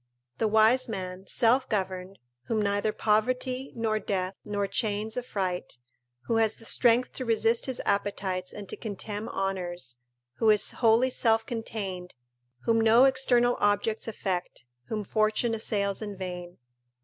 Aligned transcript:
["The 0.39 0.47
wise 0.47 0.89
man, 0.89 1.27
self 1.27 1.69
governed, 1.69 2.17
whom 2.47 2.59
neither 2.59 2.91
poverty, 2.91 3.71
nor 3.75 3.99
death, 3.99 4.33
nor 4.43 4.65
chains 4.65 5.15
affright: 5.15 5.77
who 6.21 6.37
has 6.37 6.55
the 6.55 6.65
strength 6.65 7.11
to 7.13 7.23
resist 7.23 7.67
his 7.67 7.79
appetites 7.85 8.51
and 8.51 8.67
to 8.69 8.75
contemn 8.75 9.29
honours: 9.29 9.97
who 10.37 10.49
is 10.49 10.71
wholly 10.71 11.11
self 11.11 11.45
contained: 11.45 12.15
whom 12.63 12.81
no 12.81 13.03
external 13.05 13.57
objects 13.59 14.07
affect: 14.07 14.65
whom 14.87 15.03
fortune 15.03 15.53
assails 15.53 16.01
in 16.01 16.17
vain." 16.17 16.57